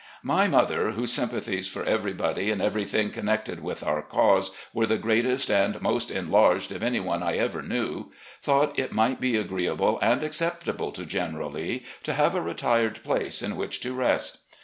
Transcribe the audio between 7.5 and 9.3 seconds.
knew, thought it might